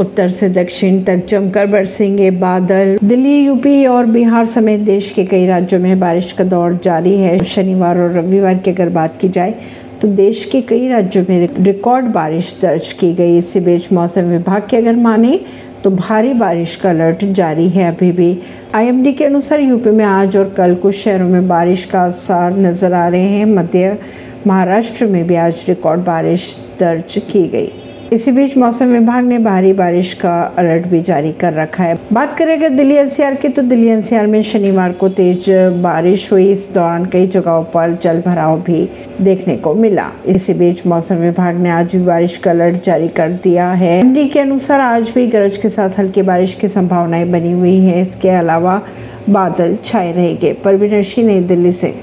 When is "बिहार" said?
4.08-4.46